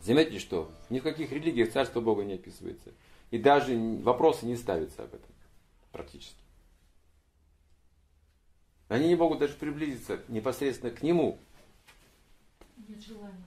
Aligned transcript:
Заметьте, 0.00 0.38
что 0.38 0.70
ни 0.90 1.00
в 1.00 1.02
каких 1.02 1.32
религиях 1.32 1.72
Царство 1.72 2.00
Бога 2.00 2.24
не 2.24 2.34
описывается. 2.34 2.92
И 3.30 3.38
даже 3.38 3.76
вопросы 4.02 4.46
не 4.46 4.56
ставятся 4.56 5.02
об 5.02 5.14
этом 5.14 5.30
практически. 5.92 6.42
Они 8.88 9.08
не 9.08 9.16
могут 9.16 9.38
даже 9.38 9.54
приблизиться 9.54 10.22
непосредственно 10.28 10.92
к 10.92 11.02
Нему. 11.02 11.38
Нет 12.88 13.02
желания. 13.02 13.44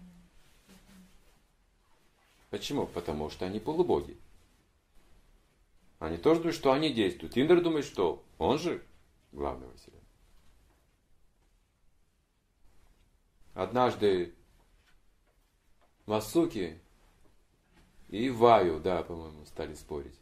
Почему? 2.52 2.86
Потому 2.86 3.30
что 3.30 3.46
они 3.46 3.60
полубоги. 3.60 4.18
Они 6.00 6.18
тоже 6.18 6.42
думают, 6.42 6.56
что 6.56 6.74
они 6.74 6.92
действуют. 6.92 7.38
Индр 7.38 7.62
думает, 7.62 7.86
что 7.86 8.24
он 8.38 8.60
же 8.60 8.84
главный 9.32 9.68
Вселенной. 9.78 10.02
Однажды 13.54 14.36
Масуки 16.06 16.80
и 18.10 18.30
Ваю, 18.30 18.80
да, 18.80 19.04
по-моему, 19.04 19.46
стали 19.46 19.74
спорить, 19.76 20.16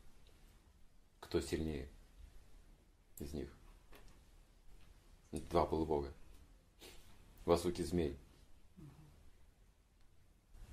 кто 1.20 1.42
сильнее 1.42 1.90
из 3.20 3.34
них. 3.34 3.50
Два 5.32 5.66
полубога. 5.66 6.12
Васуки 7.46 7.82
змей. 7.82 8.18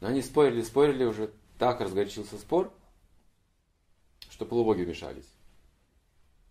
Но 0.00 0.08
они 0.08 0.22
спорили, 0.22 0.62
спорили, 0.62 1.04
уже 1.04 1.32
так 1.58 1.80
разгорячился 1.80 2.38
спор, 2.38 2.72
что 4.30 4.44
полубоги 4.44 4.82
вмешались. 4.82 5.28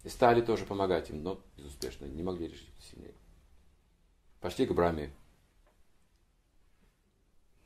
И 0.03 0.09
стали 0.09 0.41
тоже 0.41 0.65
помогать 0.65 1.09
им, 1.09 1.23
но 1.23 1.41
безуспешно, 1.57 2.05
не 2.05 2.23
могли 2.23 2.47
решить 2.47 2.69
сильнее. 2.91 3.15
Пошли 4.39 4.65
к 4.65 4.71
Браме. 4.73 5.11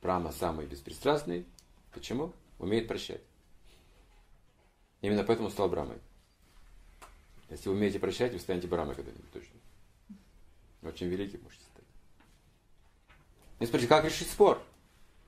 Брама 0.02 0.32
самый 0.32 0.66
беспристрастный. 0.66 1.46
Почему? 1.92 2.32
Умеет 2.58 2.88
прощать. 2.88 3.22
Именно 5.00 5.24
поэтому 5.24 5.50
стал 5.50 5.68
Брамой. 5.68 5.98
Если 7.48 7.68
вы 7.68 7.74
умеете 7.74 7.98
прощать, 7.98 8.32
вы 8.32 8.38
станете 8.38 8.68
Брамой 8.68 8.94
когда-нибудь 8.94 9.30
точно. 9.32 9.58
Очень 10.82 11.08
великий 11.08 11.38
можете 11.38 11.64
стать. 11.64 11.84
И 13.58 13.66
спросите, 13.66 13.88
как 13.88 14.04
решить 14.04 14.30
спор? 14.30 14.62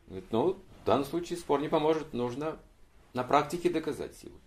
Говорит, 0.06 0.30
ну, 0.30 0.54
в 0.82 0.84
данном 0.86 1.04
случае 1.04 1.38
спор 1.38 1.60
не 1.60 1.68
поможет, 1.68 2.12
нужно 2.12 2.58
на 3.12 3.24
практике 3.24 3.70
доказать 3.70 4.16
силу. 4.16 4.38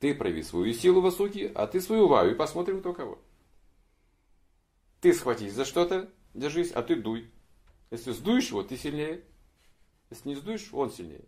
Ты 0.00 0.14
прояви 0.14 0.42
свою 0.42 0.72
силу, 0.72 1.00
Васуки, 1.00 1.50
а 1.54 1.66
ты 1.66 1.80
свою 1.80 2.06
Ваю, 2.06 2.32
и 2.32 2.36
посмотрим, 2.36 2.80
кто 2.80 2.92
кого. 2.92 3.18
Ты 5.00 5.12
схватись 5.12 5.54
за 5.54 5.64
что-то, 5.64 6.10
держись, 6.34 6.70
а 6.72 6.82
ты 6.82 6.96
дуй. 6.96 7.30
Если 7.90 8.12
сдуешь 8.12 8.48
его, 8.50 8.62
ты 8.62 8.76
сильнее. 8.76 9.24
Если 10.10 10.28
не 10.28 10.34
сдуешь, 10.36 10.68
он 10.72 10.90
сильнее. 10.90 11.24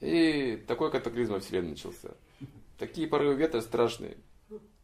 И 0.00 0.56
такой 0.68 0.90
катаклизм 0.90 1.32
во 1.32 1.40
Вселенной 1.40 1.70
начался. 1.70 2.16
Такие 2.78 3.06
порывы 3.06 3.36
ветра 3.36 3.60
страшные. 3.60 4.18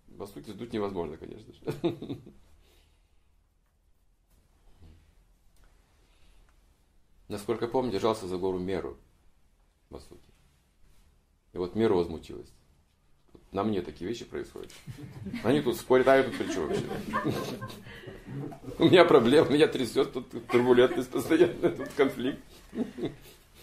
Васуки 0.08 0.50
сдуть 0.50 0.72
невозможно, 0.72 1.16
конечно 1.16 1.52
же. 1.52 1.60
Насколько 7.28 7.68
помню, 7.68 7.92
держался 7.92 8.26
за 8.26 8.36
гору 8.38 8.58
Меру. 8.58 8.98
Васуки. 9.88 10.30
И 11.52 11.58
вот 11.58 11.74
Меру 11.74 11.96
возмутилась. 11.96 12.52
На 13.52 13.64
мне 13.64 13.82
такие 13.82 14.08
вещи 14.08 14.24
происходят. 14.24 14.72
Они 15.42 15.60
тут 15.60 15.76
спорят, 15.76 16.06
а 16.06 16.16
я 16.16 16.22
тут 16.22 16.38
при 16.38 16.52
чем 16.52 16.68
вообще? 16.68 16.84
У 18.78 18.84
меня 18.84 19.04
проблема, 19.04 19.50
меня 19.50 19.66
трясет, 19.66 20.12
тут 20.12 20.30
турбулентность 20.46 21.10
постоянно, 21.10 21.70
тут 21.70 21.88
конфликт. 21.94 22.40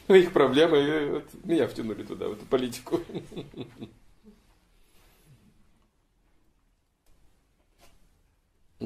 Их 0.09 0.33
проблемы, 0.33 0.77
и 0.77 1.09
вот 1.09 1.25
меня 1.45 1.67
втянули 1.67 2.03
туда, 2.03 2.27
в 2.27 2.33
эту 2.33 2.45
политику. 2.45 2.99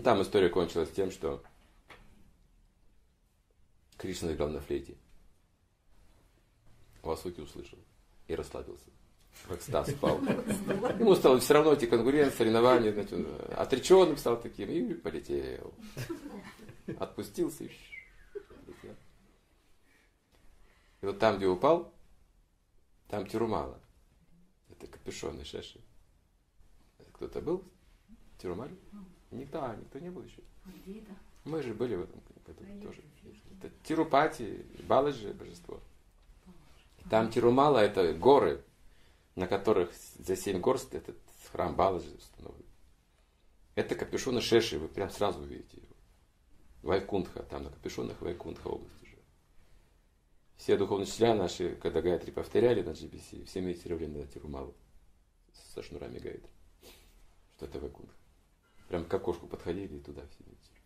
Там 0.04 0.22
история 0.22 0.50
кончилась 0.50 0.92
тем, 0.92 1.12
что 1.12 1.44
Кришна 3.98 4.34
играл 4.34 4.50
на 4.50 4.62
флейте. 4.62 4.96
Васуки 7.02 7.40
услышал 7.42 7.78
и 8.28 8.36
расслабился. 8.36 8.86
В 9.48 9.56
экстаз 9.56 9.90
впал. 9.90 10.20
Ему 11.00 11.16
стало 11.16 11.40
все 11.40 11.54
равно 11.54 11.74
эти 11.74 11.86
конкуренции, 11.86 12.38
соревнования, 12.38 12.94
значит, 12.94 13.14
он 13.14 13.28
отреченным 13.56 14.18
стал 14.18 14.40
таким 14.40 14.70
и 14.70 14.94
полетел. 14.94 15.74
Отпустился 17.00 17.64
и 17.64 17.72
полетел. 18.34 18.96
И 21.02 21.06
вот 21.06 21.20
там, 21.20 21.38
где 21.38 21.48
упал, 21.48 21.94
там 23.08 23.26
тирумала. 23.26 23.80
Это 24.70 24.88
капюшонный 24.88 25.46
шеши. 25.46 25.80
Кто-то 27.14 27.42
был 27.42 27.64
в 28.36 28.42
Тирумале? 28.42 28.76
Никто, 29.32 29.64
а, 29.64 29.76
никто 29.76 30.00
не 30.00 30.10
был 30.10 30.24
еще. 30.24 30.42
Мы 31.46 31.62
же 31.62 31.74
были 31.74 31.96
в 31.96 32.02
этом, 32.02 32.22
в 32.46 32.50
этом 32.50 32.82
тоже. 32.82 33.02
Это 33.60 33.72
Тирупати, 33.84 34.66
Баладжи 34.88 35.34
божество. 35.34 35.80
Там 37.10 37.32
Тирумала 37.32 37.80
это 37.80 38.14
горы, 38.14 38.64
на 39.36 39.48
которых 39.48 39.92
за 40.20 40.36
семь 40.36 40.60
гор 40.60 40.80
этот 40.92 41.18
храм 41.52 41.76
Баладжи 41.76 42.10
установлен. 42.16 42.66
Это 43.76 43.96
капюшоны 43.96 44.42
Шеши, 44.42 44.80
вы 44.80 44.88
прям 44.88 45.10
сразу 45.10 45.42
увидите 45.42 45.78
его. 45.78 45.96
Вайкунтха, 46.82 47.44
там 47.44 47.64
на 47.64 47.70
капюшонах 47.70 48.22
Вайкунтха 48.22 48.68
область 48.68 49.02
уже. 49.02 49.18
Все 50.58 50.78
духовные 50.78 51.08
учителя 51.08 51.36
наши, 51.36 51.76
когда 51.76 52.02
Гайтри 52.02 52.32
повторяли 52.32 52.82
на 52.82 52.90
GBC, 52.90 53.46
все 53.46 53.62
медитировали 53.62 54.08
на 54.08 54.28
Тирумалу 54.28 54.76
со 55.74 55.84
шнурами 55.84 56.20
Гайтри. 56.20 56.50
Что 57.56 57.66
это 57.66 57.80
Вайкунтха. 57.80 58.18
Прям 58.88 59.06
к 59.06 59.14
окошку 59.14 59.48
подходили 59.48 59.98
и 59.98 60.02
туда 60.02 60.22
все 60.28 60.44
медитировали. 60.44 60.82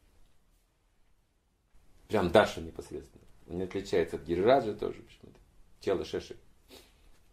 Прям 2.07 2.31
Даша 2.31 2.61
непосредственно. 2.61 3.23
Он 3.47 3.57
не 3.57 3.63
отличается 3.63 4.17
от 4.17 4.23
Гирираджа 4.23 4.73
тоже 4.73 5.01
почему-то. 5.01 5.39
Тело 5.79 6.05
Шеши 6.05 6.37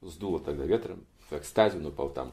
сдуло 0.03 0.41
тогда 0.41 0.65
ветром, 0.65 1.07
в 1.31 1.33
экстазе 1.35 1.79
он 1.79 1.87
упал 1.87 2.11
там. 2.11 2.33